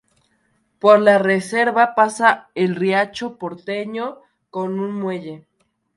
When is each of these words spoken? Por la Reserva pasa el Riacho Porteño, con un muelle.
Por 0.79 0.99
la 0.99 1.19
Reserva 1.19 1.93
pasa 1.93 2.49
el 2.55 2.75
Riacho 2.75 3.37
Porteño, 3.37 4.17
con 4.49 4.79
un 4.79 4.99
muelle. 4.99 5.45